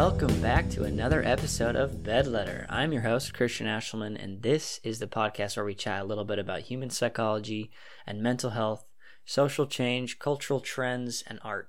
[0.00, 2.64] Welcome back to another episode of Bed Letter.
[2.70, 6.24] I'm your host, Christian Ashelman, and this is the podcast where we chat a little
[6.24, 7.70] bit about human psychology
[8.06, 8.86] and mental health,
[9.26, 11.68] social change, cultural trends, and art.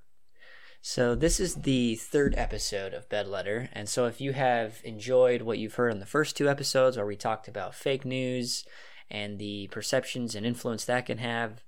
[0.81, 5.41] So, this is the third episode of Bed Letter, and so if you have enjoyed
[5.41, 8.65] what you've heard in the first two episodes where we talked about fake news
[9.09, 11.65] and the perceptions and influence that can have,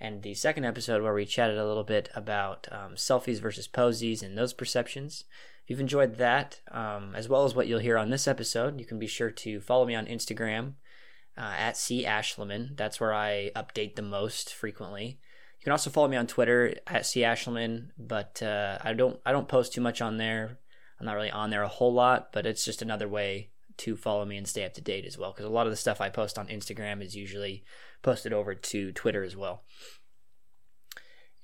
[0.00, 4.22] and the second episode where we chatted a little bit about um, selfies versus posies
[4.22, 5.24] and those perceptions.
[5.66, 8.86] If you've enjoyed that, um, as well as what you'll hear on this episode, you
[8.86, 10.74] can be sure to follow me on Instagram
[11.36, 12.76] uh, at C Ashleman.
[12.76, 15.18] That's where I update the most frequently.
[15.58, 19.32] You can also follow me on Twitter at C Ashleman, but uh, I don't I
[19.32, 20.58] don't post too much on there.
[21.00, 24.24] I'm not really on there a whole lot, but it's just another way to follow
[24.24, 25.32] me and stay up to date as well.
[25.32, 27.64] Because a lot of the stuff I post on Instagram is usually
[28.02, 29.64] posted over to Twitter as well.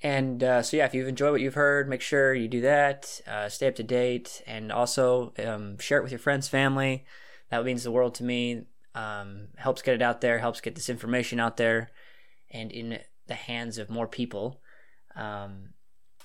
[0.02, 3.20] And uh, so, yeah, if you've enjoyed what you've heard, make sure you do that.
[3.26, 7.04] Uh, stay up to date, and also um, share it with your friends, family.
[7.50, 8.64] That means the world to me.
[8.94, 11.90] Um, helps get it out there, helps get this information out there,
[12.50, 14.60] and in the hands of more people.
[15.14, 15.70] Um,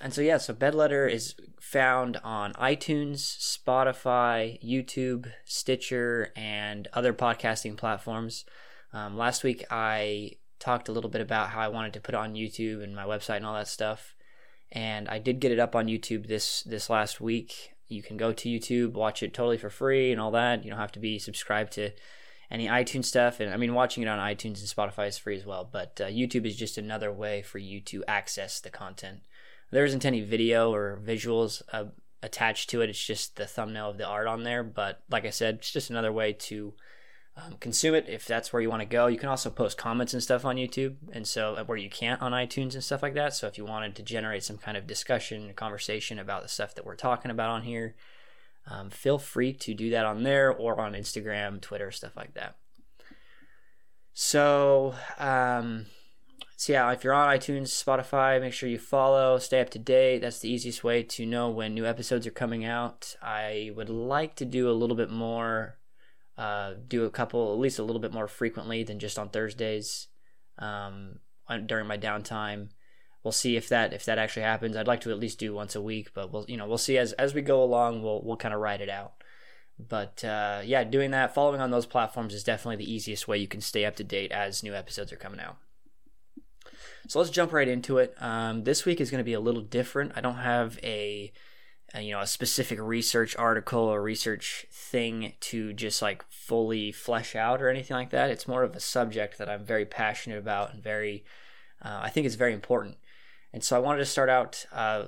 [0.00, 7.76] and so, yeah, so Bedletter is found on iTunes, Spotify, YouTube, Stitcher, and other podcasting
[7.76, 8.44] platforms.
[8.92, 12.18] Um, last week, I talked a little bit about how I wanted to put it
[12.18, 14.14] on YouTube and my website and all that stuff.
[14.70, 17.72] And I did get it up on YouTube this this last week.
[17.88, 20.64] You can go to YouTube, watch it totally for free and all that.
[20.64, 21.90] You don't have to be subscribed to
[22.50, 23.40] any iTunes stuff.
[23.40, 25.68] And I mean, watching it on iTunes and Spotify is free as well.
[25.70, 29.20] But uh, YouTube is just another way for you to access the content.
[29.70, 31.86] There isn't any video or visuals uh,
[32.22, 32.90] attached to it.
[32.90, 34.62] It's just the thumbnail of the art on there.
[34.62, 36.74] But like I said, it's just another way to
[37.44, 39.06] um, consume it if that's where you want to go.
[39.06, 42.20] You can also post comments and stuff on YouTube, and so uh, where you can't
[42.20, 43.34] on iTunes and stuff like that.
[43.34, 46.74] So if you wanted to generate some kind of discussion, and conversation about the stuff
[46.74, 47.94] that we're talking about on here,
[48.66, 52.56] um, feel free to do that on there or on Instagram, Twitter, stuff like that.
[54.12, 55.86] So, um,
[56.56, 60.18] so yeah, if you're on iTunes, Spotify, make sure you follow, stay up to date.
[60.18, 63.14] That's the easiest way to know when new episodes are coming out.
[63.22, 65.78] I would like to do a little bit more
[66.38, 70.06] uh, do a couple, at least a little bit more frequently than just on Thursdays
[70.58, 71.18] um,
[71.66, 72.68] during my downtime.
[73.24, 74.76] We'll see if that if that actually happens.
[74.76, 76.96] I'd like to at least do once a week, but we'll you know we'll see
[76.96, 78.02] as as we go along.
[78.02, 79.14] We'll we'll kind of ride it out.
[79.78, 83.48] But uh, yeah, doing that, following on those platforms is definitely the easiest way you
[83.48, 85.56] can stay up to date as new episodes are coming out.
[87.08, 88.14] So let's jump right into it.
[88.20, 90.12] Um, this week is going to be a little different.
[90.14, 91.32] I don't have a
[91.96, 97.62] you know a specific research article or research thing to just like fully flesh out
[97.62, 98.30] or anything like that.
[98.30, 101.24] It's more of a subject that i'm very passionate about and very
[101.82, 102.96] uh, i think it's very important.
[103.52, 105.06] And so i wanted to start out uh,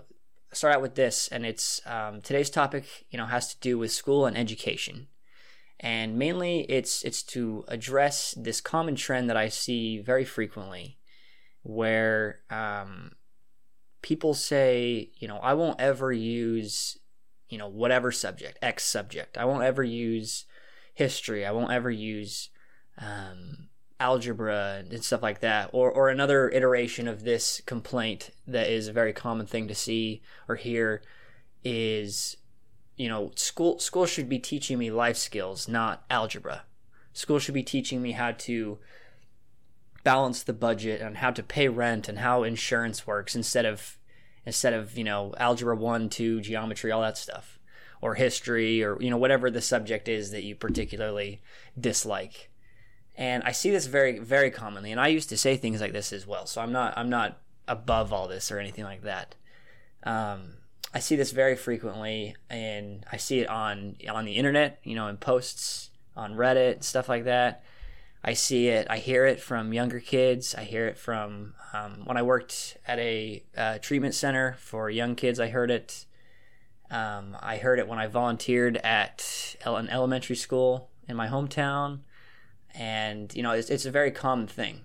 [0.52, 3.92] start out with this and it's um, today's topic you know has to do with
[3.92, 5.08] school and education.
[5.82, 10.98] And mainly it's it's to address this common trend that i see very frequently
[11.62, 13.12] where um,
[14.02, 16.98] people say, you know, I won't ever use,
[17.48, 19.36] you know, whatever subject, X subject.
[19.36, 20.44] I won't ever use
[20.94, 21.44] history.
[21.44, 22.50] I won't ever use
[22.98, 23.68] um,
[23.98, 25.70] algebra and stuff like that.
[25.72, 30.22] Or, or another iteration of this complaint that is a very common thing to see
[30.48, 31.02] or hear
[31.62, 32.36] is,
[32.96, 36.64] you know, school school should be teaching me life skills, not algebra.
[37.12, 38.78] School should be teaching me how to
[40.02, 43.98] balance the budget and how to pay rent and how insurance works instead of
[44.46, 47.58] instead of you know algebra 1 2 geometry all that stuff.
[48.02, 51.42] Or history or you know whatever the subject is that you particularly
[51.78, 52.50] dislike.
[53.16, 56.10] And i see this very very commonly and i used to say things like this
[56.10, 57.38] as well so i'm not i'm not
[57.68, 59.34] above all this or anything like that.
[60.02, 60.54] Um,
[60.94, 65.08] i see this very frequently and i see it on on the internet you know
[65.08, 67.62] in posts on reddit stuff like that
[68.22, 70.54] I see it, I hear it from younger kids.
[70.54, 75.14] I hear it from um, when I worked at a uh, treatment center for young
[75.14, 75.40] kids.
[75.40, 76.04] I heard it.
[76.90, 82.00] Um, I heard it when I volunteered at an elementary school in my hometown,
[82.74, 84.82] and you know it's, it's a very common thing.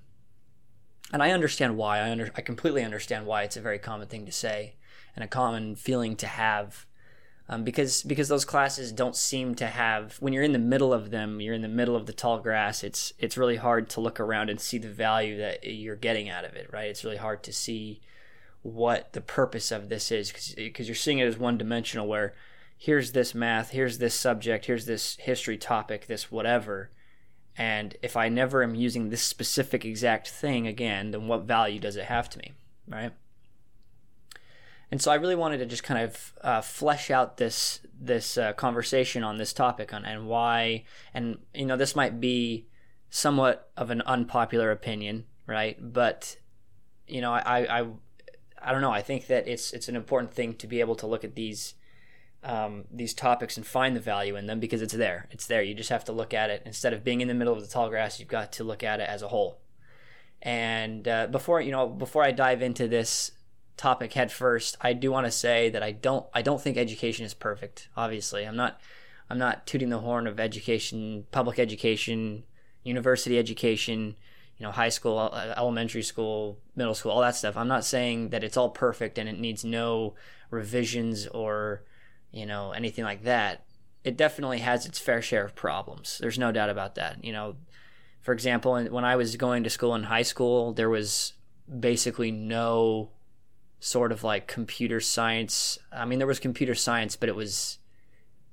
[1.11, 1.99] And I understand why.
[1.99, 4.75] I under I completely understand why it's a very common thing to say
[5.15, 6.85] and a common feeling to have
[7.47, 11.11] um, because because those classes don't seem to have when you're in the middle of
[11.11, 14.19] them you're in the middle of the tall grass it's it's really hard to look
[14.19, 16.89] around and see the value that you're getting out of it right?
[16.89, 18.01] It's really hard to see
[18.63, 22.33] what the purpose of this is because you're seeing it as one dimensional where
[22.77, 26.89] here's this math here's this subject here's this history topic this whatever
[27.57, 31.95] and if i never am using this specific exact thing again then what value does
[31.95, 32.53] it have to me
[32.87, 33.11] right
[34.91, 38.53] and so I really wanted to just kind of uh, flesh out this this uh,
[38.53, 40.83] conversation on this topic on and why
[41.13, 42.67] and you know this might be
[43.09, 45.77] somewhat of an unpopular opinion, right?
[45.79, 46.37] But
[47.07, 47.87] you know I I
[48.61, 48.91] I don't know.
[48.91, 51.75] I think that it's it's an important thing to be able to look at these
[52.43, 55.27] um, these topics and find the value in them because it's there.
[55.31, 55.61] It's there.
[55.61, 57.67] You just have to look at it instead of being in the middle of the
[57.67, 58.19] tall grass.
[58.19, 59.59] You've got to look at it as a whole.
[60.41, 63.31] And uh, before you know, before I dive into this
[63.77, 67.25] topic head first, I do want to say that I don't I don't think education
[67.25, 67.89] is perfect.
[67.95, 68.79] Obviously, I'm not
[69.29, 72.43] I'm not tooting the horn of education, public education,
[72.83, 74.15] university education,
[74.57, 77.57] you know, high school, elementary school, middle school, all that stuff.
[77.57, 80.15] I'm not saying that it's all perfect and it needs no
[80.51, 81.83] revisions or
[82.31, 83.65] you know anything like that.
[84.03, 86.19] It definitely has its fair share of problems.
[86.19, 87.23] There's no doubt about that.
[87.23, 87.55] You know,
[88.21, 91.33] for example, when I was going to school in high school, there was
[91.79, 93.09] basically no
[93.85, 95.77] sort of like computer science.
[95.91, 97.77] I mean, there was computer science, but it was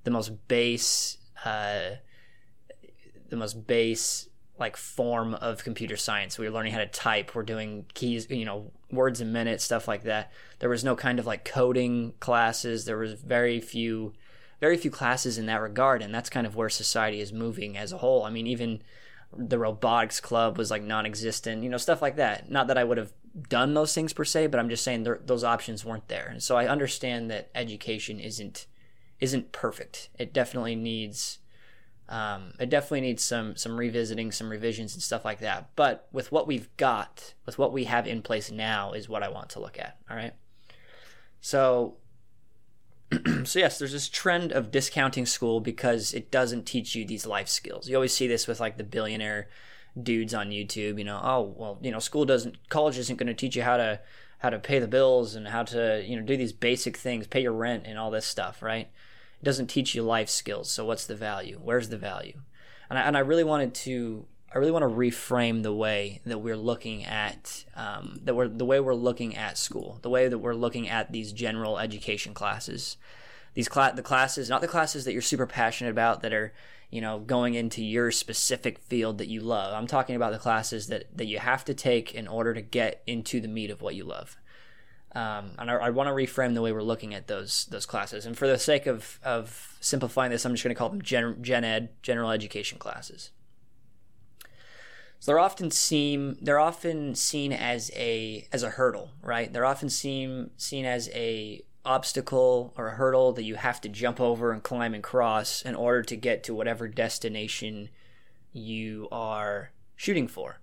[0.04, 1.92] the most base, uh,
[3.30, 6.38] the most base like form of computer science.
[6.38, 7.34] We were learning how to type.
[7.34, 10.30] We're doing keys, you know, words a minute, stuff like that.
[10.58, 12.84] There was no kind of like coding classes.
[12.84, 14.12] There was very few,
[14.60, 17.90] very few classes in that regard, and that's kind of where society is moving as
[17.90, 18.24] a whole.
[18.24, 18.82] I mean, even
[19.34, 22.50] the robotics club was like non-existent, you know, stuff like that.
[22.50, 23.14] Not that I would have
[23.48, 26.28] done those things per se, but I'm just saying those options weren't there.
[26.30, 28.66] And so I understand that education isn't
[29.20, 30.08] isn't perfect.
[30.18, 31.38] It definitely needs
[32.08, 35.70] um, it definitely needs some some revisiting, some revisions and stuff like that.
[35.76, 39.28] But with what we've got, with what we have in place now, is what I
[39.28, 39.96] want to look at.
[40.10, 40.34] All right.
[41.40, 41.96] So
[43.44, 47.48] so yes, there's this trend of discounting school because it doesn't teach you these life
[47.48, 47.88] skills.
[47.88, 49.48] You always see this with like the billionaire
[50.00, 53.34] dudes on YouTube, you know, oh, well, you know, school doesn't college isn't going to
[53.34, 54.00] teach you how to
[54.38, 57.42] how to pay the bills and how to, you know, do these basic things, pay
[57.42, 58.88] your rent and all this stuff, right?
[59.40, 60.70] It doesn't teach you life skills.
[60.70, 61.60] So what's the value?
[61.62, 62.40] Where's the value?
[62.90, 66.38] And I, and I really wanted to I really want to reframe the way that
[66.38, 70.38] we're looking at um, that we're the way we're looking at school, the way that
[70.38, 72.96] we're looking at these general education classes,
[73.54, 76.52] these cla- the classes, not the classes that you're super passionate about that are
[76.92, 79.74] you know going into your specific field that you love.
[79.74, 83.02] I'm talking about the classes that that you have to take in order to get
[83.06, 84.36] into the meat of what you love.
[85.14, 88.26] Um, and I, I want to reframe the way we're looking at those those classes.
[88.26, 91.42] And for the sake of of simplifying this, I'm just going to call them gen,
[91.42, 93.30] gen ed, general education classes.
[95.18, 99.50] So they're often seen they're often seen as a as a hurdle, right?
[99.50, 104.20] They're often seen seen as a obstacle or a hurdle that you have to jump
[104.20, 107.88] over and climb and cross in order to get to whatever destination
[108.52, 110.60] you are shooting for.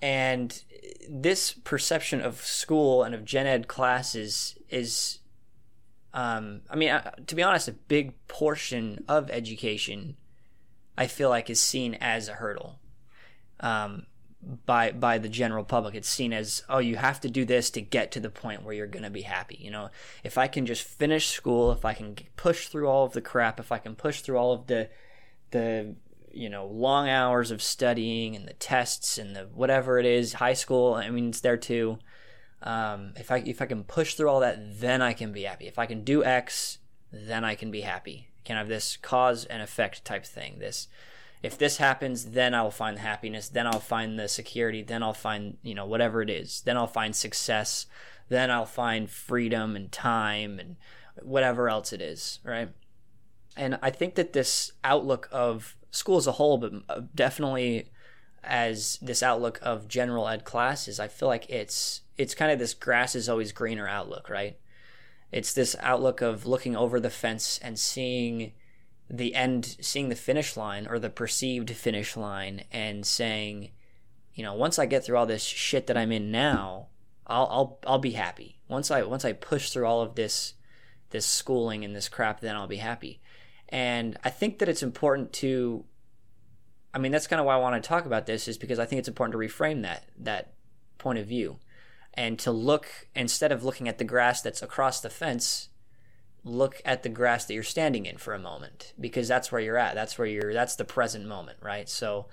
[0.00, 0.62] And
[1.08, 5.20] this perception of school and of gen ed classes is,
[6.12, 10.16] um, I mean, uh, to be honest, a big portion of education
[10.96, 12.78] I feel like is seen as a hurdle
[13.60, 14.06] um,
[14.42, 15.94] by by the general public.
[15.94, 18.74] It's seen as oh, you have to do this to get to the point where
[18.74, 19.58] you're going to be happy.
[19.60, 19.90] You know,
[20.24, 23.60] if I can just finish school, if I can push through all of the crap,
[23.60, 24.88] if I can push through all of the
[25.50, 25.94] the
[26.32, 30.54] you know long hours of studying and the tests and the whatever it is, high
[30.54, 30.94] school.
[30.94, 31.98] I mean, it's there too.
[32.62, 35.66] Um, if I if I can push through all that, then I can be happy.
[35.66, 36.78] If I can do X,
[37.12, 38.28] then I can be happy.
[38.44, 40.58] Can have this cause and effect type thing.
[40.58, 40.88] This
[41.42, 45.56] if this happens, then I'll find happiness, then I'll find the security, then I'll find,
[45.62, 47.86] you know, whatever it is, then I'll find success,
[48.28, 50.76] then I'll find freedom and time and
[51.20, 52.68] whatever else it is, right?
[53.56, 57.90] And I think that this outlook of school as a whole, but uh, definitely
[58.44, 62.74] as this outlook of general ed classes, I feel like it's it's kind of this
[62.74, 64.58] grass is always greener outlook, right?
[65.30, 68.52] It's this outlook of looking over the fence and seeing
[69.12, 73.70] the end, seeing the finish line or the perceived finish line, and saying,
[74.34, 76.88] you know, once I get through all this shit that I'm in now,
[77.26, 78.58] I'll I'll I'll be happy.
[78.68, 80.54] Once I once I push through all of this
[81.10, 83.20] this schooling and this crap, then I'll be happy.
[83.68, 85.84] And I think that it's important to
[86.94, 88.86] I mean, that's kind of why I want to talk about this is because I
[88.86, 90.54] think it's important to reframe that that
[90.98, 91.58] point of view
[92.14, 95.68] and to look instead of looking at the grass that's across the fence
[96.44, 99.78] look at the grass that you're standing in for a moment because that's where you're
[99.78, 99.94] at.
[99.94, 100.52] That's where you're.
[100.52, 101.88] That's the present moment, right?
[101.88, 102.26] So,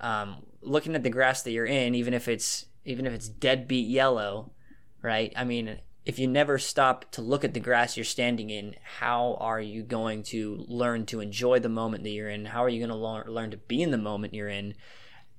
[0.00, 3.88] um, looking at the grass that you're in, even if it's even if it's deadbeat
[3.88, 4.52] yellow,
[5.02, 5.32] right?
[5.36, 9.36] I mean, if you never stop to look at the grass you're standing in, how
[9.40, 12.44] are you going to learn to enjoy the moment that you're in?
[12.46, 14.74] How are you going to learn learn to be in the moment you're in?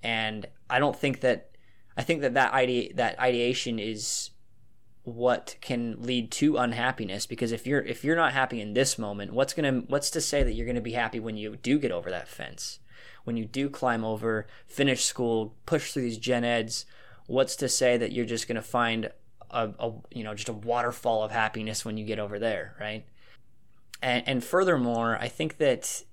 [0.03, 1.51] And I don't think that
[1.95, 4.31] I think that that idea that ideation is
[5.07, 9.31] what can lead to unhappiness because if you're if you're not happy in this moment
[9.31, 11.79] what's going to what's to say that you're going to be happy when you do
[11.79, 12.79] get over that fence?
[13.23, 16.85] When you do climb over finish school push through these gen eds
[17.25, 19.09] what's to say that you're just going to find
[19.49, 23.05] a, a, you know just a waterfall of happiness when you get over there right?
[24.01, 26.03] And, and furthermore i think that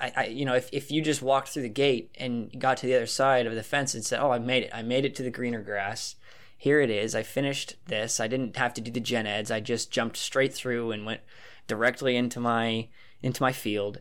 [0.00, 2.86] I, I, you know if, if you just walked through the gate and got to
[2.86, 4.70] the other side of the fence and said oh i made it.
[4.74, 6.16] I made it to the greener grass
[6.60, 7.14] here it is.
[7.14, 8.18] I finished this.
[8.18, 9.50] I didn't have to do the gen eds.
[9.50, 11.20] I just jumped straight through and went
[11.68, 12.88] directly into my
[13.22, 14.00] into my field.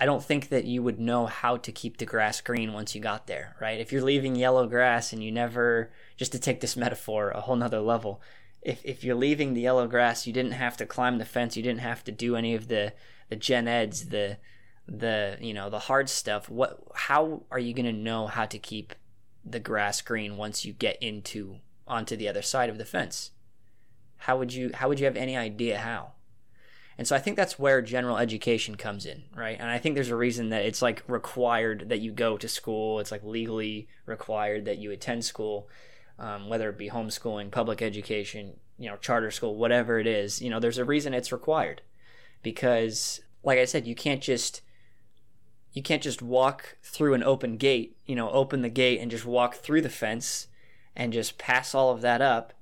[0.00, 3.00] I don't think that you would know how to keep the grass green once you
[3.00, 3.80] got there, right?
[3.80, 7.56] If you're leaving yellow grass and you never just to take this metaphor a whole
[7.56, 8.22] nother level,
[8.62, 11.64] if if you're leaving the yellow grass, you didn't have to climb the fence, you
[11.64, 12.92] didn't have to do any of the
[13.28, 14.38] the gen eds, the
[14.86, 16.48] the you know the hard stuff.
[16.48, 18.94] What how are you going to know how to keep
[19.48, 23.30] the grass green once you get into onto the other side of the fence.
[24.18, 26.12] How would you how would you have any idea how?
[26.98, 29.58] And so I think that's where general education comes in, right?
[29.60, 33.00] And I think there's a reason that it's like required that you go to school.
[33.00, 35.68] It's like legally required that you attend school,
[36.18, 40.40] um, whether it be homeschooling, public education, you know, charter school, whatever it is.
[40.40, 41.82] You know, there's a reason it's required
[42.42, 44.62] because, like I said, you can't just
[45.76, 49.26] you can't just walk through an open gate, you know, open the gate and just
[49.26, 50.46] walk through the fence
[50.96, 52.54] and just pass all of that up.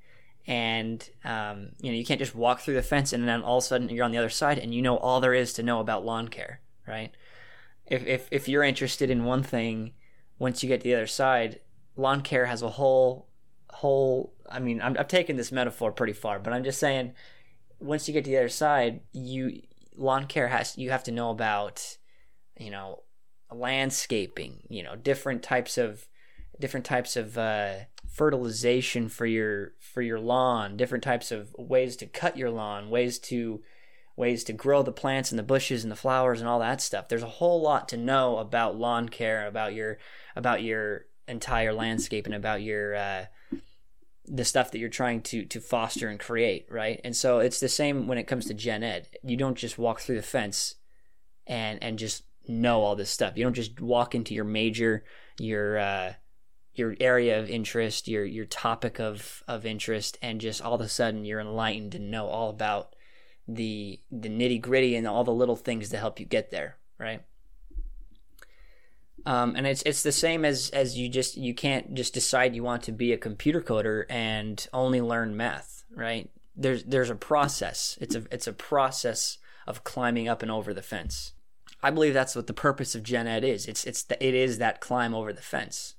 [0.48, 3.62] And, um, you know, you can't just walk through the fence and then all of
[3.62, 5.78] a sudden you're on the other side and you know all there is to know
[5.78, 7.12] about lawn care, right?
[7.86, 9.92] If, if, if you're interested in one thing,
[10.40, 11.60] once you get to the other side,
[11.94, 13.28] lawn care has a whole,
[13.70, 17.12] whole, I mean, I'm, I've taken this metaphor pretty far, but I'm just saying,
[17.78, 19.62] once you get to the other side, you,
[19.94, 21.96] lawn care has, you have to know about,
[22.56, 23.02] you know,
[23.52, 26.06] landscaping, you know, different types of
[26.60, 27.74] different types of uh,
[28.08, 33.18] fertilization for your for your lawn, different types of ways to cut your lawn, ways
[33.18, 33.62] to
[34.16, 37.08] ways to grow the plants and the bushes and the flowers and all that stuff.
[37.08, 39.98] There's a whole lot to know about lawn care, about your
[40.36, 43.24] about your entire landscape and about your uh,
[44.26, 47.00] the stuff that you're trying to to foster and create, right?
[47.04, 49.08] And so it's the same when it comes to gen ed.
[49.22, 50.76] You don't just walk through the fence
[51.46, 53.36] and and just know all this stuff.
[53.36, 55.04] You don't just walk into your major,
[55.38, 56.12] your uh,
[56.74, 60.88] your area of interest, your your topic of of interest, and just all of a
[60.88, 62.94] sudden you're enlightened and know all about
[63.46, 67.22] the the nitty gritty and all the little things to help you get there, right?
[69.26, 72.62] Um, and it's it's the same as as you just you can't just decide you
[72.62, 76.30] want to be a computer coder and only learn math, right?
[76.56, 77.96] There's there's a process.
[78.00, 81.32] It's a it's a process of climbing up and over the fence.
[81.84, 83.66] I believe that's what the purpose of Gen Ed is.
[83.66, 85.96] It's it's the, it is that climb over the fence,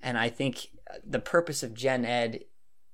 [0.00, 2.44] and I think uh, the purpose of Gen Ed,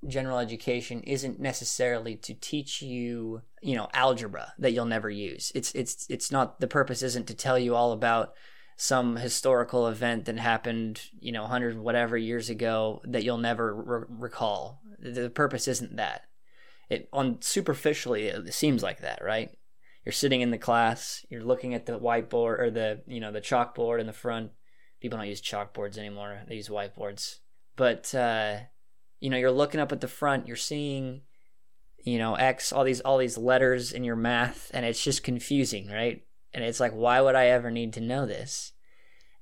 [0.08, 5.52] general education, isn't necessarily to teach you you know algebra that you'll never use.
[5.54, 8.32] It's it's it's not the purpose isn't to tell you all about
[8.78, 14.06] some historical event that happened you know 100 whatever years ago that you'll never re-
[14.08, 14.80] recall.
[14.98, 16.22] The purpose isn't that.
[16.88, 19.50] It on superficially it seems like that, right?
[20.06, 23.40] You're sitting in the class, you're looking at the whiteboard or the you know the
[23.40, 24.52] chalkboard in the front.
[25.00, 27.40] People don't use chalkboards anymore; they use whiteboards.
[27.74, 28.58] But uh,
[29.18, 31.22] you know, you're looking up at the front, you're seeing
[31.98, 35.90] you know X, all these all these letters in your math, and it's just confusing,
[35.90, 36.22] right?
[36.54, 38.72] And it's like, why would I ever need to know this?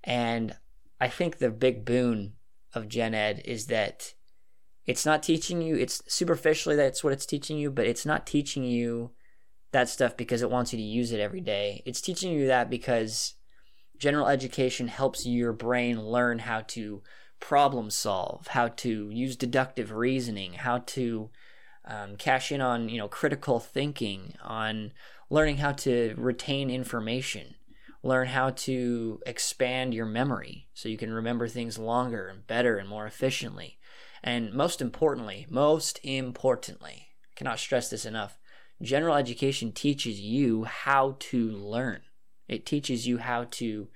[0.02, 0.56] And
[0.98, 2.32] I think the big boon
[2.72, 4.14] of Gen Ed is that
[4.86, 5.76] it's not teaching you.
[5.76, 9.10] It's superficially that's what it's teaching you, but it's not teaching you
[9.74, 11.82] that stuff because it wants you to use it every day.
[11.84, 13.34] It's teaching you that because
[13.98, 17.02] general education helps your brain learn how to
[17.40, 21.30] problem solve, how to use deductive reasoning, how to
[21.84, 24.92] um, cash in on you know critical thinking, on
[25.28, 27.56] learning how to retain information,
[28.02, 32.88] learn how to expand your memory so you can remember things longer and better and
[32.88, 33.78] more efficiently.
[34.22, 38.38] And most importantly, most importantly, cannot stress this enough,
[38.84, 42.02] general education teaches you how to learn.
[42.48, 43.88] It teaches you how to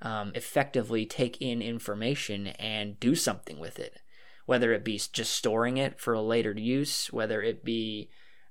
[0.00, 4.00] um, effectively take in information and do something with it,
[4.46, 8.10] whether it be just storing it for a later use, whether it be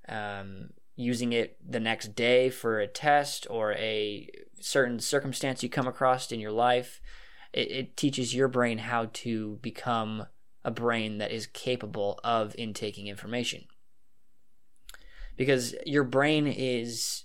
[0.10, 4.29] um, using it the next day for a test or a
[4.60, 7.00] certain circumstance you come across in your life.
[7.53, 10.25] It, it teaches your brain how to become
[10.65, 13.65] a brain that is capable of intaking information
[15.38, 17.24] because your brain is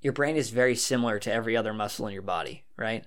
[0.00, 3.04] your brain is very similar to every other muscle in your body, right?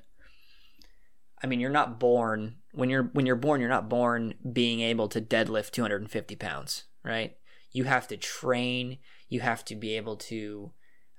[1.41, 5.07] I mean, you're not born when you're when you're born, you're not born being able
[5.09, 7.37] to deadlift 250 pounds, right?
[7.77, 8.97] you have to train,
[9.29, 10.71] you have to be able to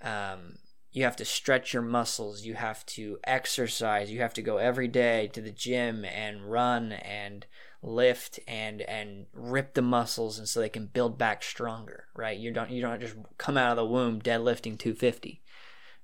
[0.02, 0.56] um,
[0.90, 4.88] you have to stretch your muscles, you have to exercise, you have to go every
[4.88, 7.46] day to the gym and run and
[7.82, 12.38] lift and and rip the muscles and so they can build back stronger, right?
[12.38, 15.42] You don't you don't just come out of the womb deadlifting 250.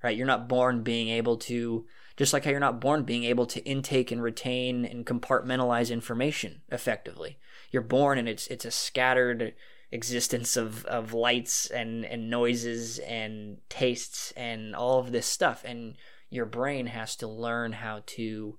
[0.03, 0.15] Right?
[0.15, 3.63] You're not born being able to just like how you're not born being able to
[3.65, 7.39] intake and retain and compartmentalize information effectively.
[7.71, 9.53] You're born and it's it's a scattered
[9.91, 15.63] existence of, of lights and, and noises and tastes and all of this stuff.
[15.65, 15.95] And
[16.29, 18.57] your brain has to learn how to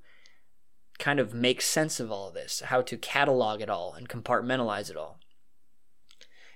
[0.98, 4.90] kind of make sense of all of this, how to catalog it all and compartmentalize
[4.90, 5.18] it all.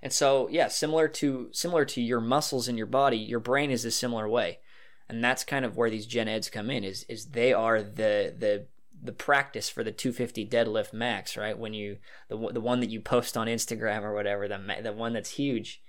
[0.03, 3.85] And so, yeah, similar to similar to your muscles in your body, your brain is
[3.85, 4.61] a similar way.
[5.09, 8.35] And that's kind of where these gen eds come in is is they are the
[8.37, 8.67] the
[9.03, 11.59] the practice for the 250 deadlift max, right?
[11.59, 15.13] When you the the one that you post on Instagram or whatever, the the one
[15.13, 15.83] that's huge.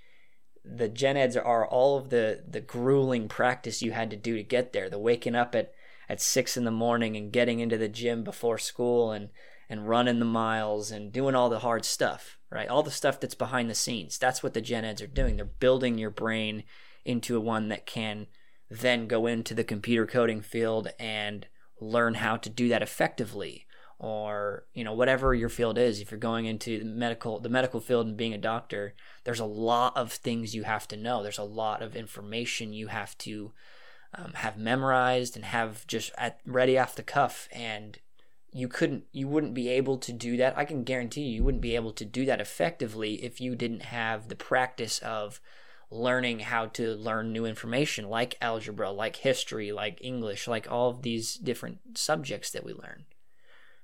[0.64, 4.44] The gen eds are all of the the grueling practice you had to do to
[4.44, 4.90] get there.
[4.90, 5.74] The waking up at
[6.12, 9.30] at six in the morning and getting into the gym before school and
[9.70, 12.68] and running the miles and doing all the hard stuff, right?
[12.68, 14.18] All the stuff that's behind the scenes.
[14.18, 15.38] That's what the gen eds are doing.
[15.38, 16.66] They're building your brain
[17.06, 18.28] into a one that can
[18.70, 21.48] then go into the computer coding field and
[21.80, 23.66] learn how to do that effectively
[23.98, 27.80] or you know whatever your field is if you're going into the medical the medical
[27.80, 31.38] field and being a doctor there's a lot of things you have to know there's
[31.38, 33.52] a lot of information you have to
[34.14, 38.00] um, have memorized and have just at ready off the cuff and
[38.54, 41.62] you couldn't you wouldn't be able to do that i can guarantee you you wouldn't
[41.62, 45.40] be able to do that effectively if you didn't have the practice of
[45.92, 51.02] learning how to learn new information like algebra, like history, like English, like all of
[51.02, 53.06] these different subjects that we learn.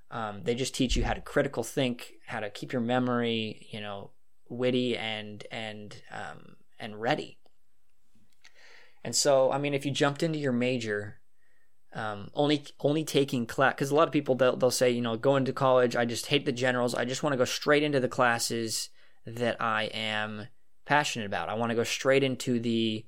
[0.10, 3.82] Um, they just teach you how to critical think, how to keep your memory, you
[3.82, 4.12] know,
[4.48, 7.40] witty and and um, and ready.
[9.08, 11.22] And so, I mean, if you jumped into your major,
[11.94, 15.16] um, only only taking class, because a lot of people they'll they'll say, you know,
[15.16, 16.94] going to college, I just hate the generals.
[16.94, 18.90] I just want to go straight into the classes
[19.26, 20.48] that I am
[20.86, 21.48] passionate about.
[21.48, 23.06] I want to go straight into the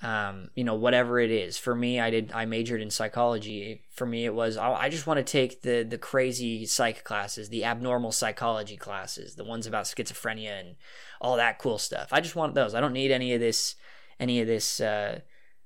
[0.00, 4.04] um, you know whatever it is for me i did i majored in psychology for
[4.04, 8.12] me it was i just want to take the the crazy psych classes the abnormal
[8.12, 10.76] psychology classes the ones about schizophrenia and
[11.18, 13.74] all that cool stuff i just want those i don't need any of this
[14.18, 15.20] any of this uh,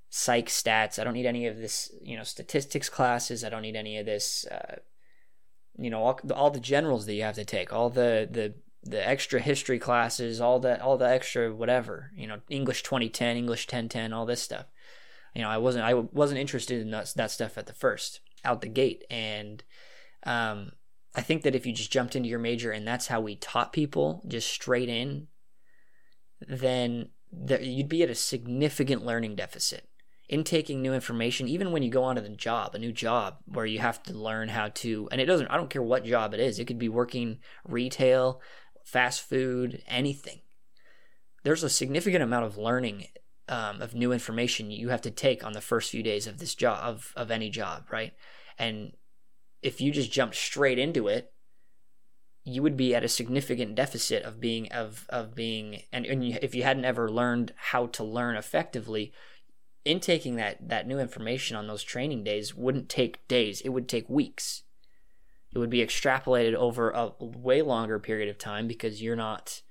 [0.08, 3.76] psych stats i don't need any of this you know statistics classes i don't need
[3.76, 4.76] any of this uh,
[5.78, 9.06] you know all, all the generals that you have to take all the the the
[9.06, 14.12] extra history classes, all that, all the extra whatever, you know, English 2010, English 1010,
[14.12, 14.66] all this stuff.
[15.34, 18.62] You know, I wasn't, I wasn't interested in that, that stuff at the first, out
[18.62, 19.04] the gate.
[19.10, 19.62] And,
[20.24, 20.72] um,
[21.14, 23.72] I think that if you just jumped into your major and that's how we taught
[23.72, 25.26] people, just straight in,
[26.40, 29.88] then there, you'd be at a significant learning deficit
[30.28, 33.66] in taking new information, even when you go onto the job, a new job where
[33.66, 36.40] you have to learn how to, and it doesn't, I don't care what job it
[36.40, 36.58] is.
[36.58, 38.40] It could be working retail,
[38.84, 40.40] fast food, anything.
[41.42, 43.06] There's a significant amount of learning
[43.48, 46.54] um, of new information you have to take on the first few days of this
[46.54, 48.12] job of, of any job, right?
[48.56, 48.92] And
[49.62, 51.32] if you just jump straight into it,
[52.44, 56.38] you would be at a significant deficit of being of of being and, and you,
[56.40, 59.12] if you hadn't ever learned how to learn effectively
[59.84, 63.60] intaking that that new information on those training days wouldn't take days.
[63.60, 64.62] It would take weeks.
[65.52, 69.62] It would be extrapolated over a way longer period of time because you're not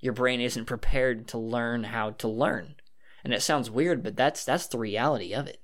[0.00, 2.76] your brain isn't prepared to learn how to learn.
[3.22, 5.60] And it sounds weird but that's that's the reality of it.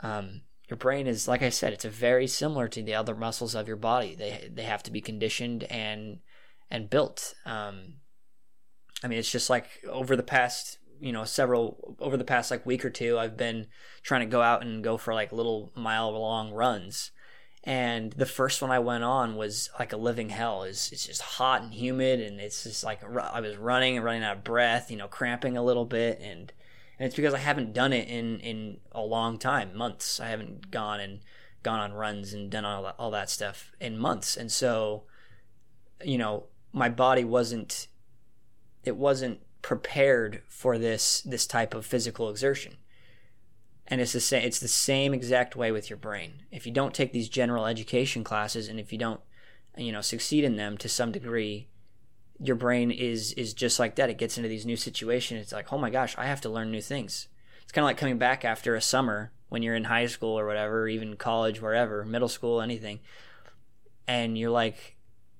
[0.00, 3.68] Um, your brain is like i said it's very similar to the other muscles of
[3.68, 4.14] your body.
[4.14, 6.18] They they have to be conditioned and
[6.70, 7.34] and built.
[7.44, 7.94] Um,
[9.04, 12.64] i mean it's just like over the past you know several over the past like
[12.64, 13.66] week or two i've been
[14.06, 17.10] trying to go out and go for like little mile long runs.
[17.64, 20.62] And the first one I went on was like a living hell.
[20.62, 24.22] It's, it's just hot and humid, and it's just like I was running and running
[24.22, 26.52] out of breath, you know, cramping a little bit, and
[26.98, 30.20] and it's because I haven't done it in in a long time, months.
[30.20, 31.20] I haven't gone and
[31.62, 35.04] gone on runs and done all that, all that stuff in months, and so
[36.04, 37.88] you know, my body wasn't
[38.84, 42.76] it wasn't prepared for this this type of physical exertion.
[43.88, 46.42] And it's the same it's the same exact way with your brain.
[46.50, 49.20] If you don't take these general education classes and if you don't
[49.76, 51.68] you know succeed in them to some degree
[52.38, 55.72] your brain is is just like that it gets into these new situations it's like
[55.72, 57.28] oh my gosh i have to learn new things
[57.62, 60.46] it's kind of like coming back after a summer when you're in high school or
[60.46, 63.00] whatever even college wherever middle school anything
[64.06, 64.96] and you're like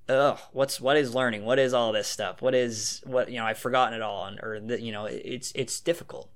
[0.09, 1.45] ugh, what's what is learning?
[1.45, 2.41] What is all this stuff?
[2.41, 3.45] What is what you know?
[3.45, 6.29] I've forgotten it all, and, or the, you know, it's it's difficult,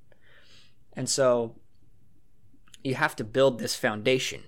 [0.94, 1.56] and so
[2.84, 4.44] you have to build this foundation,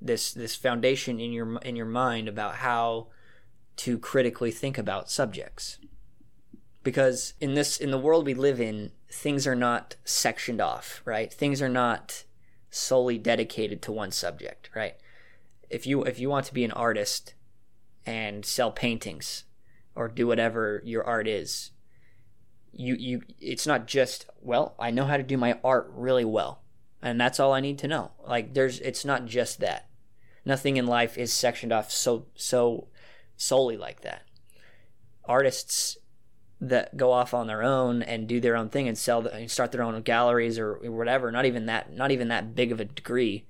[0.00, 3.08] this this foundation in your in your mind about how
[3.76, 5.78] to critically think about subjects,
[6.82, 11.32] because in this in the world we live in, things are not sectioned off, right?
[11.32, 12.24] Things are not
[12.70, 14.96] solely dedicated to one subject, right?
[15.70, 17.34] If you if you want to be an artist
[18.06, 19.44] and sell paintings
[19.94, 21.70] or do whatever your art is
[22.72, 26.62] you you it's not just well i know how to do my art really well
[27.00, 29.88] and that's all i need to know like there's it's not just that
[30.44, 32.88] nothing in life is sectioned off so so
[33.36, 34.22] solely like that
[35.24, 35.96] artists
[36.60, 39.72] that go off on their own and do their own thing and sell and start
[39.72, 43.44] their own galleries or whatever not even that not even that big of a degree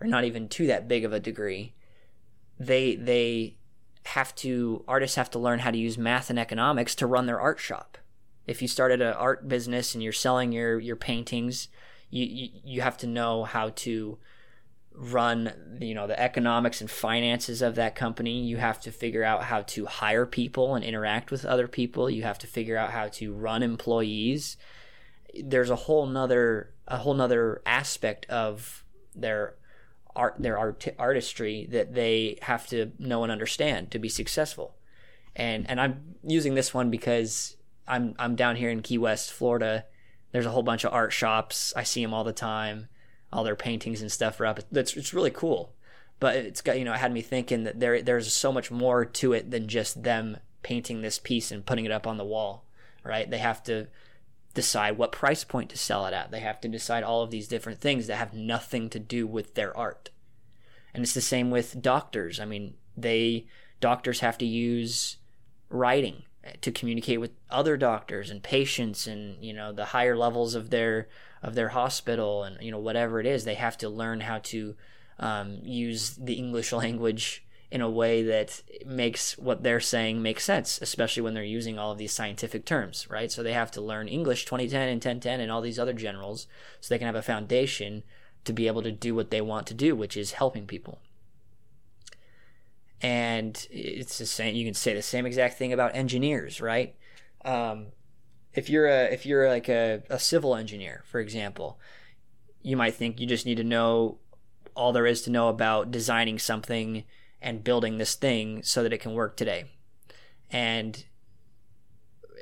[0.00, 1.74] or not even to that big of a degree
[2.58, 3.56] they they
[4.04, 7.40] have to artists have to learn how to use math and economics to run their
[7.40, 7.98] art shop.
[8.46, 11.68] If you started an art business and you're selling your your paintings,
[12.10, 14.18] you, you you have to know how to
[15.00, 19.44] run you know the economics and finances of that company you have to figure out
[19.44, 23.06] how to hire people and interact with other people you have to figure out how
[23.06, 24.56] to run employees
[25.44, 28.84] there's a whole nother a whole nother aspect of
[29.14, 29.54] their
[30.16, 34.74] art their art artistry that they have to know and understand to be successful.
[35.36, 37.56] And and I'm using this one because
[37.86, 39.84] I'm I'm down here in Key West, Florida.
[40.32, 41.72] There's a whole bunch of art shops.
[41.76, 42.88] I see them all the time.
[43.32, 44.60] All their paintings and stuff are up.
[44.72, 45.72] It's it's really cool.
[46.20, 49.04] But it's got you know it had me thinking that there there's so much more
[49.04, 52.64] to it than just them painting this piece and putting it up on the wall,
[53.04, 53.30] right?
[53.30, 53.88] They have to
[54.54, 56.30] decide what price point to sell it at.
[56.30, 59.54] They have to decide all of these different things that have nothing to do with
[59.54, 60.10] their art.
[60.92, 62.40] And it's the same with doctors.
[62.40, 63.46] I mean, they
[63.80, 65.18] doctors have to use
[65.70, 66.24] writing
[66.60, 71.08] to communicate with other doctors and patients and you know the higher levels of their
[71.42, 74.74] of their hospital and you know whatever it is they have to learn how to
[75.18, 80.80] um, use the english language in a way that makes what they're saying make sense,
[80.80, 83.30] especially when they're using all of these scientific terms, right?
[83.30, 86.46] So they have to learn English 2010 and 1010 and all these other generals
[86.80, 88.04] so they can have a foundation
[88.44, 90.98] to be able to do what they want to do, which is helping people.
[93.02, 94.56] And it's the same.
[94.56, 96.96] You can say the same exact thing about engineers, right?
[97.44, 97.88] Um,
[98.58, 101.78] if you're a if you're like a, a civil engineer, for example,
[102.60, 104.18] you might think you just need to know
[104.74, 107.04] all there is to know about designing something
[107.40, 109.64] and building this thing so that it can work today.
[110.50, 111.04] And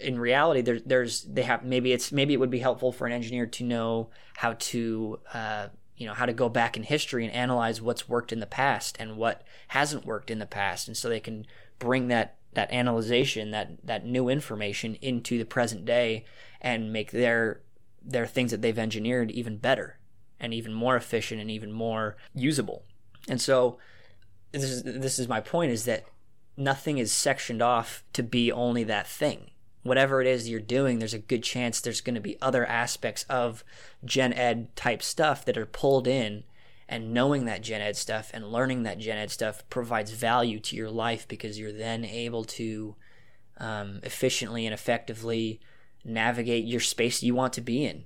[0.00, 3.12] in reality, there, there's they have maybe it's maybe it would be helpful for an
[3.12, 7.34] engineer to know how to uh, you know how to go back in history and
[7.34, 11.10] analyze what's worked in the past and what hasn't worked in the past, and so
[11.10, 11.46] they can
[11.78, 16.24] bring that that analyzation that that new information into the present day
[16.60, 17.60] and make their
[18.02, 19.98] their things that they've engineered even better
[20.40, 22.82] and even more efficient and even more usable.
[23.28, 23.78] And so
[24.52, 26.06] this is this is my point is that
[26.56, 29.50] nothing is sectioned off to be only that thing.
[29.82, 33.24] Whatever it is you're doing, there's a good chance there's going to be other aspects
[33.28, 33.62] of
[34.04, 36.44] gen ed type stuff that are pulled in
[36.88, 40.76] and knowing that gen ed stuff and learning that gen ed stuff provides value to
[40.76, 42.94] your life because you're then able to
[43.58, 45.60] um, efficiently and effectively
[46.04, 48.04] navigate your space you want to be in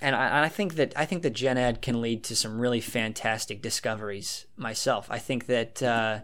[0.00, 2.80] and I, I, think that I think that Gen Ed can lead to some really
[2.80, 4.46] fantastic discoveries.
[4.56, 6.20] Myself, I think that uh,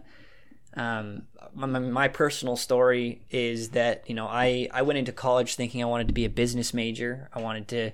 [0.75, 5.83] um, my, my, personal story is that you know I I went into college thinking
[5.83, 7.29] I wanted to be a business major.
[7.33, 7.91] I wanted to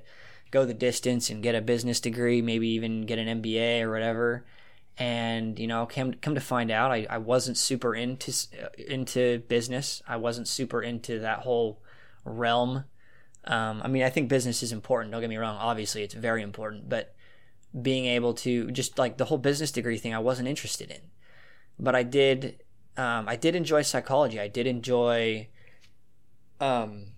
[0.54, 4.46] go the distance and get a business degree, maybe even get an MBA or whatever.
[4.98, 8.32] And you know, come come to find out, I, I wasn't super into
[8.78, 10.02] into business.
[10.08, 11.82] I wasn't super into that whole
[12.24, 12.86] realm
[13.46, 15.12] um, I mean, I think business is important.
[15.12, 15.58] Don't get me wrong.
[15.58, 16.88] Obviously, it's very important.
[16.88, 17.16] But
[17.80, 21.02] being able to just like the whole business degree thing, I wasn't interested in.
[21.80, 22.64] But I did.
[22.96, 24.40] Um, I did enjoy psychology.
[24.40, 25.50] I did enjoy.
[26.60, 27.13] Um,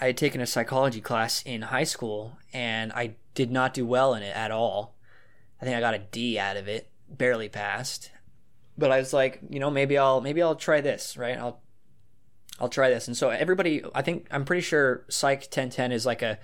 [0.00, 4.14] I had taken a psychology class in high school, and I did not do well
[4.14, 4.94] in it at all.
[5.60, 8.10] I think I got a D out of it, barely passed.
[8.76, 11.38] But I was like, you know, maybe I'll maybe I'll try this, right?
[11.38, 11.60] I'll
[12.60, 13.06] I'll try this.
[13.06, 16.38] And so everybody, I think I'm pretty sure Psych 1010 is like a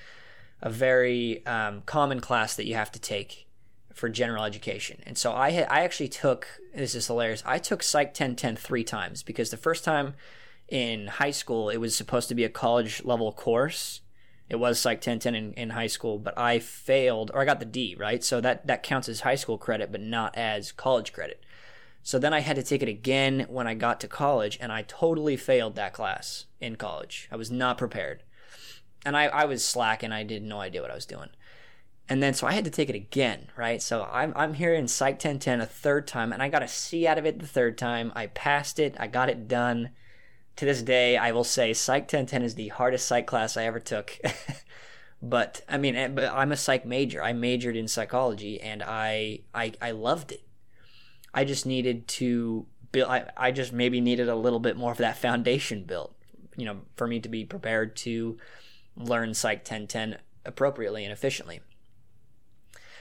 [0.63, 3.49] a very um, common class that you have to take
[3.95, 5.03] for general education.
[5.07, 7.43] And so I had, I actually took this is hilarious.
[7.45, 10.15] I took Psych 1010 three times because the first time
[10.71, 14.01] in high school it was supposed to be a college level course.
[14.49, 17.67] It was Psych 1010 in, in high school, but I failed or I got the
[17.67, 18.23] D, right?
[18.25, 21.45] So that that counts as high school credit but not as college credit.
[22.03, 24.83] So then I had to take it again when I got to college, and I
[24.83, 27.29] totally failed that class in college.
[27.31, 28.23] I was not prepared.
[29.05, 31.31] And I, I was slack and I did no idea what I was doing.
[32.09, 33.81] And then so I had to take it again, right?
[33.81, 37.07] So I'm, I'm here in Psych 1010 a third time, and I got a C
[37.07, 38.13] out of it the third time.
[38.17, 39.91] I passed it, I got it done.
[40.61, 43.81] To this day, I will say Psych 1010 is the hardest psych class I ever
[43.81, 44.19] took.
[45.23, 47.23] but I mean, eh, but I'm a psych major.
[47.23, 50.43] I majored in psychology, and I I, I loved it.
[51.33, 53.09] I just needed to build.
[53.09, 56.15] I, I just maybe needed a little bit more of that foundation built,
[56.59, 58.37] you know, for me to be prepared to
[58.95, 61.61] learn Psych 1010 appropriately and efficiently.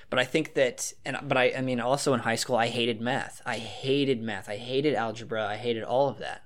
[0.10, 3.02] But I think that, and but I, I mean, also in high school, I hated
[3.02, 3.42] math.
[3.46, 4.48] I hated math.
[4.48, 5.46] I hated algebra.
[5.46, 6.44] I hated all of that.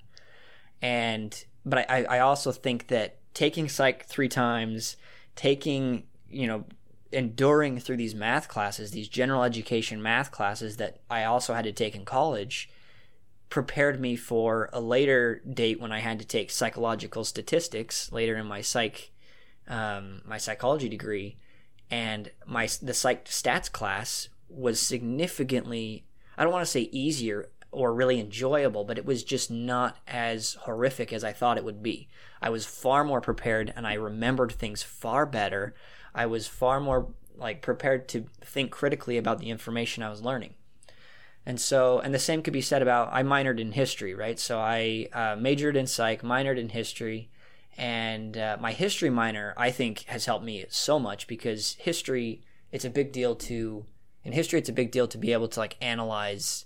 [0.84, 4.98] And but I, I also think that taking psych three times,
[5.36, 6.66] taking you know
[7.12, 11.72] enduring through these math classes, these general education math classes that I also had to
[11.72, 12.70] take in college,
[13.50, 18.46] prepared me for a later date when I had to take psychological statistics later in
[18.46, 19.12] my psych,
[19.68, 21.38] um, my psychology degree,
[21.90, 26.04] and my the psych stats class was significantly
[26.38, 30.54] I don't want to say easier or really enjoyable, but it was just not as
[30.62, 32.08] horrific as I thought it would be.
[32.42, 35.74] I was far more prepared and I remembered things far better.
[36.14, 40.54] I was far more like prepared to think critically about the information I was learning.
[41.46, 44.40] And so, and the same could be said about I minored in history, right?
[44.40, 47.30] So I uh, majored in psych, minored in history,
[47.78, 52.86] and uh, my history minor I think has helped me so much because history it's
[52.86, 53.86] a big deal to
[54.24, 56.66] in history it's a big deal to be able to like analyze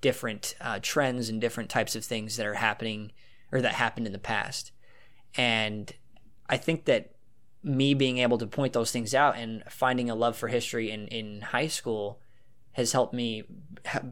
[0.00, 3.12] different uh, trends and different types of things that are happening
[3.52, 4.72] or that happened in the past.
[5.36, 5.92] And
[6.48, 7.12] I think that
[7.62, 11.08] me being able to point those things out and finding a love for history in,
[11.08, 12.20] in high school
[12.72, 13.42] has helped me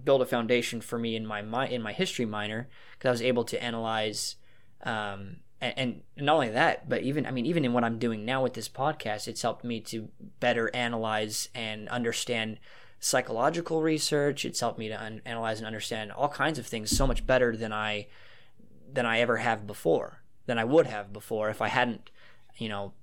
[0.05, 3.45] build a foundation for me in my in my history minor because I was able
[3.45, 4.37] to analyze
[4.83, 8.25] um, and, and not only that but even I mean even in what I'm doing
[8.25, 10.09] now with this podcast it's helped me to
[10.41, 12.59] better analyze and understand
[13.05, 14.47] psychological research.
[14.47, 17.55] It's helped me to un- analyze and understand all kinds of things so much better
[17.55, 18.07] than I
[18.91, 22.11] than I ever have before than I would have before if I hadn't
[22.57, 22.95] you know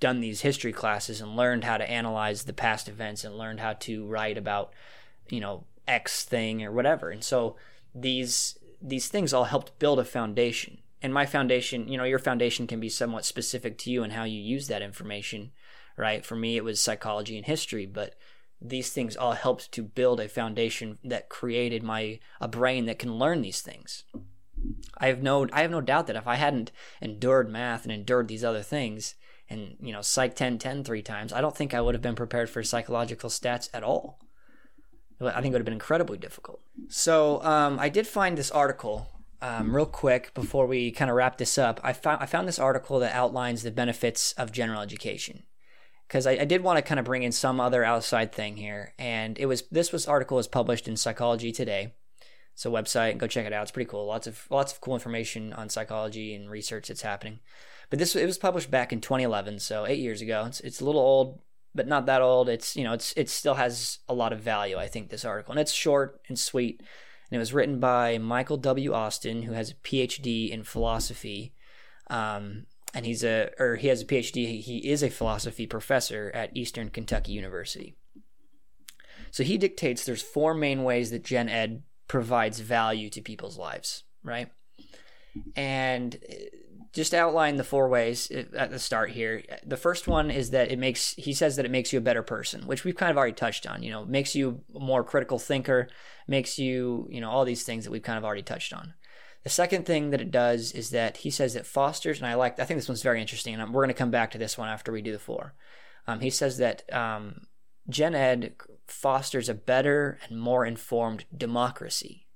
[0.00, 3.74] done these history classes and learned how to analyze the past events and learned how
[3.74, 4.72] to write about
[5.28, 7.10] you know x thing or whatever.
[7.10, 7.56] And so
[7.94, 10.78] these these things all helped build a foundation.
[11.02, 14.24] And my foundation you know your foundation can be somewhat specific to you and how
[14.24, 15.52] you use that information
[15.94, 16.24] right?
[16.24, 18.14] For me it was psychology and history but
[18.62, 23.18] these things all helped to build a foundation that created my a brain that can
[23.18, 24.04] learn these things.
[24.98, 26.70] I have no i have no doubt that if i hadn't
[27.00, 29.16] endured math and endured these other things
[29.50, 32.14] and you know psych 10 10 three times i don't think i would have been
[32.14, 34.18] prepared for psychological stats at all.
[35.20, 36.60] I think it would have been incredibly difficult.
[36.88, 39.08] So um, i did find this article
[39.40, 41.80] um, real quick before we kind of wrap this up.
[41.82, 45.42] I found, I found this article that outlines the benefits of general education
[46.08, 48.94] because I, I, did want to kind of bring in some other outside thing here
[48.98, 51.94] and it was this was article was published in psychology today
[52.52, 54.94] it's a website go check it out it's pretty cool lots of lots of cool
[54.94, 57.40] information on psychology and research that's happening
[57.92, 60.44] but this it was published back in 2011, so eight years ago.
[60.46, 61.42] It's it's a little old,
[61.74, 62.48] but not that old.
[62.48, 64.78] It's you know it's it still has a lot of value.
[64.78, 66.80] I think this article, and it's short and sweet.
[66.80, 68.94] And it was written by Michael W.
[68.94, 71.52] Austin, who has a PhD in philosophy.
[72.08, 74.60] Um, and he's a or he has a PhD.
[74.60, 77.96] He is a philosophy professor at Eastern Kentucky University.
[79.30, 84.04] So he dictates there's four main ways that Gen Ed provides value to people's lives,
[84.22, 84.50] right?
[85.56, 86.34] And uh,
[86.92, 89.42] just outline the four ways uh, at the start here.
[89.64, 92.22] The first one is that it makes he says that it makes you a better
[92.22, 93.82] person, which we've kind of already touched on.
[93.82, 95.88] You know, makes you a more critical thinker,
[96.28, 98.92] makes you you know all these things that we've kind of already touched on.
[99.42, 102.58] The second thing that it does is that he says that fosters, and I like
[102.60, 104.68] I think this one's very interesting, and we're going to come back to this one
[104.68, 105.54] after we do the four.
[106.06, 107.46] Um, he says that um,
[107.88, 108.54] Gen Ed
[108.86, 112.26] fosters a better and more informed democracy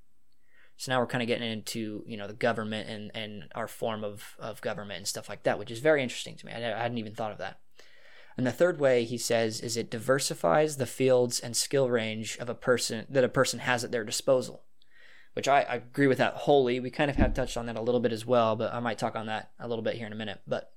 [0.77, 4.05] so now we're kind of getting into you know the government and and our form
[4.05, 6.53] of of government and stuff like that, which is very interesting to me.
[6.53, 7.61] I, I hadn't even thought of that.
[8.37, 12.51] And the third way he says is it diversifies the fields and skill range of
[12.51, 14.65] a person that a person has at their disposal,
[15.37, 16.81] which I, I agree with that wholly.
[16.81, 18.97] We kind of have touched on that a little bit as well, but I might
[18.97, 20.41] talk on that a little bit here in a minute.
[20.47, 20.73] But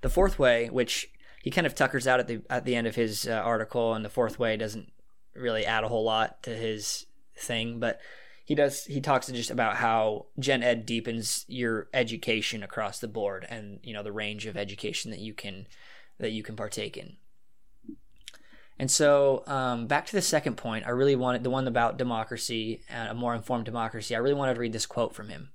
[0.00, 1.08] the fourth way, which
[1.44, 4.04] he kind of tuckers out at the at the end of his uh, article, and
[4.04, 4.90] the fourth way doesn't
[5.36, 8.00] really add a whole lot to his thing, but
[8.44, 13.46] he does he talks just about how gen ed deepens your education across the board
[13.48, 15.66] and you know the range of education that you can
[16.18, 17.18] that you can partake in
[18.78, 22.82] And so, um, back to the second point, I really wanted the one about democracy,
[22.92, 24.14] uh, a more informed democracy.
[24.14, 25.50] I really wanted to read this quote from him.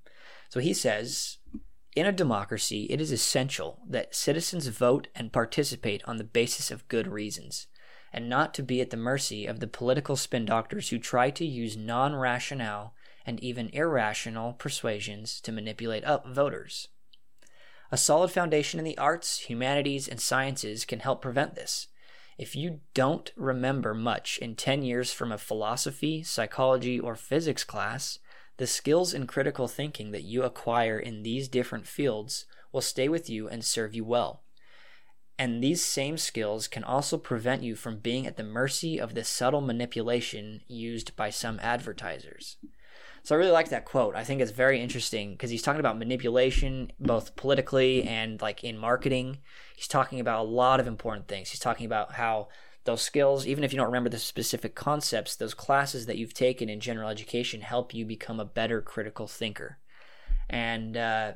[0.49, 1.37] So he says,
[1.95, 6.87] In a democracy, it is essential that citizens vote and participate on the basis of
[6.89, 7.67] good reasons,
[8.11, 11.45] and not to be at the mercy of the political spin doctors who try to
[11.45, 12.93] use non rationale
[13.25, 16.89] and even irrational persuasions to manipulate up voters.
[17.89, 21.87] A solid foundation in the arts, humanities, and sciences can help prevent this.
[22.37, 28.19] If you don't remember much in 10 years from a philosophy, psychology, or physics class,
[28.57, 33.29] the skills in critical thinking that you acquire in these different fields will stay with
[33.29, 34.43] you and serve you well.
[35.37, 39.23] And these same skills can also prevent you from being at the mercy of the
[39.23, 42.57] subtle manipulation used by some advertisers.
[43.23, 44.15] So I really like that quote.
[44.15, 48.77] I think it's very interesting because he's talking about manipulation, both politically and like in
[48.77, 49.37] marketing.
[49.77, 51.49] He's talking about a lot of important things.
[51.49, 52.49] He's talking about how
[52.83, 56.67] those skills, even if you don't remember the specific concepts, those classes that you've taken
[56.67, 59.77] in general education help you become a better critical thinker.
[60.49, 61.33] And uh,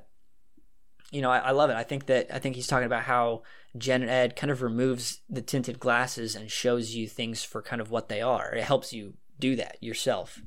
[1.09, 1.77] you know, I, I, love it.
[1.77, 3.43] I think that I think he's talking about how
[3.77, 7.91] gen ed kind of removes the tinted glasses and shows you things for kind of
[7.91, 8.53] what they are.
[8.53, 10.41] It helps you do that yourself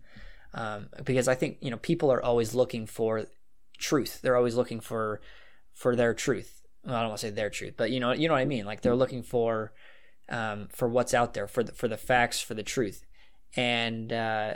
[0.55, 3.27] um, because I think you know people are always looking for
[3.79, 4.21] truth.
[4.23, 5.21] They're always looking for
[5.73, 6.63] for their truth.
[6.85, 8.47] Well, I don't want to say their truth, but you know you know what I
[8.47, 8.65] mean.
[8.65, 9.73] Like they're looking for
[10.29, 13.05] um, for what's out there, for the, for the facts, for the truth,
[13.57, 14.55] and uh,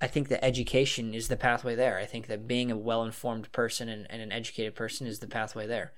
[0.00, 1.98] I think that education is the pathway there.
[1.98, 5.26] I think that being a well informed person and, and, an educated person is the
[5.26, 5.92] pathway there.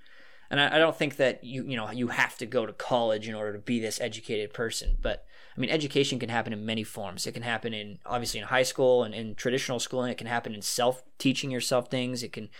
[0.52, 3.26] And I, I don't think that you you know you have to go to college
[3.26, 5.24] in order to be this educated person, but
[5.56, 7.26] I mean, education can happen in many forms.
[7.26, 10.12] It can happen in obviously in high school and in traditional schooling.
[10.12, 12.22] It can happen in self teaching yourself things.
[12.22, 12.50] It can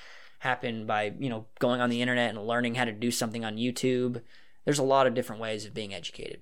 [0.41, 3.57] happen by you know going on the internet and learning how to do something on
[3.57, 4.23] YouTube.
[4.65, 6.41] There's a lot of different ways of being educated.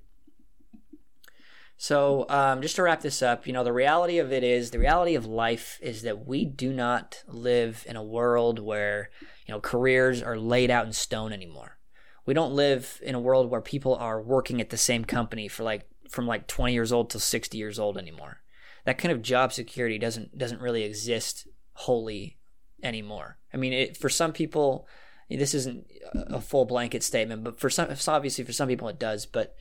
[1.82, 4.78] So, um, just to wrap this up, you know, the reality of it is the
[4.78, 9.08] reality of life is that we do not live in a world where,
[9.46, 11.78] you know, careers are laid out in stone anymore.
[12.26, 15.62] We don't live in a world where people are working at the same company for
[15.62, 18.42] like from like 20 years old till 60 years old anymore.
[18.84, 22.36] That kind of job security doesn't doesn't really exist wholly
[22.82, 23.38] anymore.
[23.54, 24.86] I mean, it, for some people,
[25.30, 29.24] this isn't a full blanket statement, but for some, obviously for some people it does.
[29.24, 29.56] But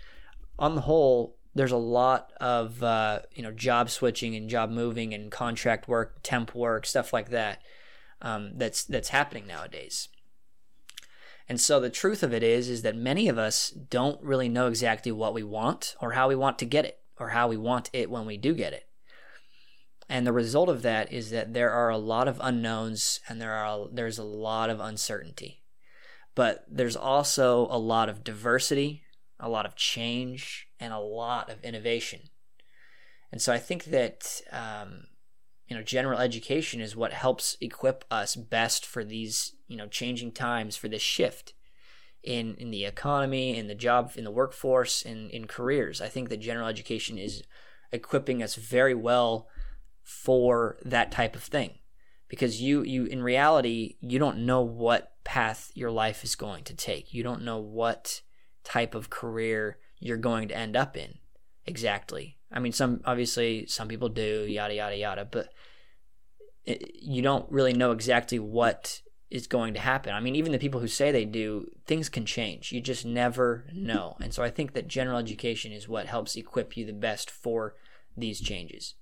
[0.58, 5.14] on the whole, there's a lot of uh, you know job switching and job moving
[5.14, 7.62] and contract work, temp work, stuff like that.
[8.22, 10.10] Um, that's that's happening nowadays.
[11.48, 14.68] And so the truth of it is is that many of us don't really know
[14.68, 17.90] exactly what we want or how we want to get it or how we want
[17.92, 18.88] it when we do get it.
[20.08, 23.54] And the result of that is that there are a lot of unknowns and there
[23.54, 25.64] are there's a lot of uncertainty.
[26.36, 29.04] But there's also a lot of diversity,
[29.40, 32.22] a lot of change, and a lot of innovation.
[33.32, 35.04] And so I think that um,
[35.70, 40.32] you know general education is what helps equip us best for these you know changing
[40.32, 41.54] times for this shift
[42.24, 46.28] in in the economy in the job in the workforce in in careers i think
[46.30, 47.44] that general education is
[47.92, 49.48] equipping us very well
[50.04, 51.78] for that type of thing
[52.28, 56.76] because you you in reality you don't know what path your life is going to
[56.76, 58.22] take you don't know what
[58.70, 61.16] type of career you're going to end up in
[61.66, 65.50] exactly i mean some obviously some people do yada yada yada but
[66.66, 70.14] it, you don't really know exactly what is going to happen.
[70.14, 72.72] I mean, even the people who say they do, things can change.
[72.72, 74.18] You just never know.
[74.22, 77.76] And so I think that general education is what helps equip you the best for
[78.18, 78.96] these changes.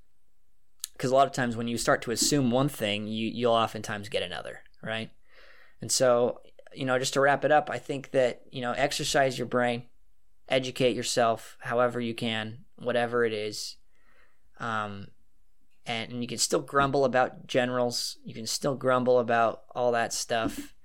[0.93, 4.09] Because a lot of times when you start to assume one thing, you, you'll oftentimes
[4.09, 5.11] get another, right?
[5.79, 6.41] And so,
[6.77, 9.83] you know, just to wrap it up, I think that, you know, exercise your brain,
[10.47, 13.77] educate yourself however you can, whatever it is.
[14.59, 15.07] Um,
[15.87, 18.17] and, and you can still grumble about generals.
[18.23, 20.75] You can still grumble about all that stuff,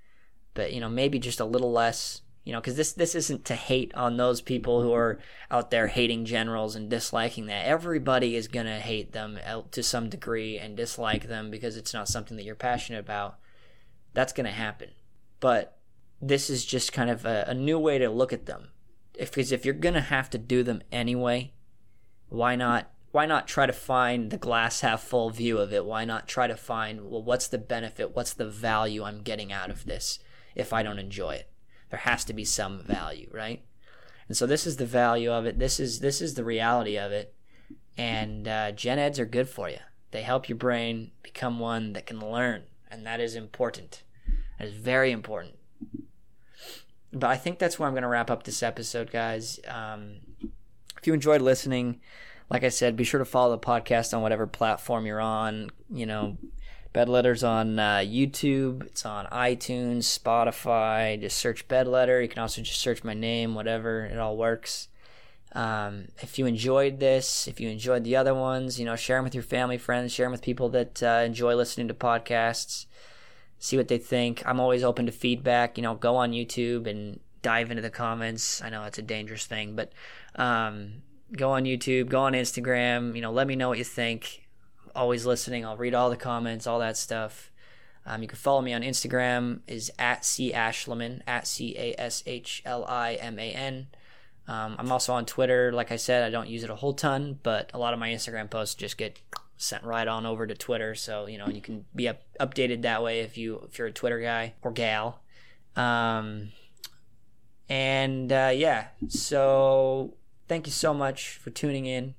[0.53, 2.21] but you know maybe just a little less.
[2.45, 5.87] You know, because this this isn't to hate on those people who are out there
[5.87, 7.65] hating generals and disliking that.
[7.65, 9.39] Everybody is gonna hate them
[9.71, 13.37] to some degree and dislike them because it's not something that you're passionate about.
[14.13, 14.89] That's gonna happen,
[15.39, 15.77] but
[16.27, 18.69] this is just kind of a, a new way to look at them.
[19.17, 21.53] Because if, if you're gonna have to do them anyway,
[22.29, 25.85] why not why not try to find the glass half full view of it?
[25.85, 28.15] Why not try to find, well, what's the benefit?
[28.15, 30.17] What's the value I'm getting out of this
[30.55, 31.51] if I don't enjoy it?
[31.91, 33.63] There has to be some value, right?
[34.27, 35.59] And so this is the value of it.
[35.59, 37.35] This is this is the reality of it.
[37.95, 39.77] And uh, gen eds are good for you.
[40.09, 44.01] They help your brain become one that can learn, and that is important.
[44.57, 45.55] That is very important.
[47.13, 49.59] But I think that's where I'm going to wrap up this episode, guys.
[49.67, 50.15] Um,
[50.97, 51.99] if you enjoyed listening,
[52.49, 55.69] like I said, be sure to follow the podcast on whatever platform you're on.
[55.91, 56.37] You know,
[56.91, 58.85] Bed Letters on uh, YouTube.
[58.87, 61.19] It's on iTunes, Spotify.
[61.19, 62.21] Just search Bed Letter.
[62.21, 64.05] You can also just search my name, whatever.
[64.05, 64.87] It all works.
[65.53, 69.23] Um, if you enjoyed this, if you enjoyed the other ones, you know, share them
[69.23, 72.87] with your family, friends, share them with people that uh, enjoy listening to podcasts.
[73.63, 74.43] See what they think.
[74.45, 75.77] I'm always open to feedback.
[75.77, 78.61] You know, go on YouTube and dive into the comments.
[78.61, 79.93] I know it's a dangerous thing, but
[80.35, 80.95] um,
[81.31, 83.15] go on YouTube, go on Instagram.
[83.15, 84.43] You know, let me know what you think
[84.93, 85.65] always listening.
[85.65, 87.53] I'll read all the comments, all that stuff.
[88.05, 92.21] Um, you can follow me on Instagram is at c ashliman at c a s
[92.25, 93.87] h l i m a n.
[94.45, 95.71] Um, I'm also on Twitter.
[95.71, 98.09] Like I said, I don't use it a whole ton, but a lot of my
[98.09, 99.21] Instagram posts just get
[99.63, 100.95] sent right on over to Twitter.
[100.95, 103.91] So you know you can be up, updated that way if you if you're a
[103.91, 105.21] Twitter guy or gal.
[105.75, 106.49] Um,
[107.69, 110.13] and uh, yeah, so
[110.47, 112.15] thank you so much for tuning in.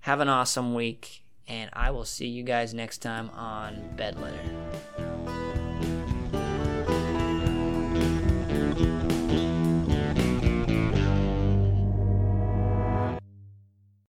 [0.00, 5.41] Have an awesome week and I will see you guys next time on Bed Letter.